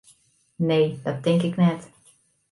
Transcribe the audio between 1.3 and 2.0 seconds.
ik net.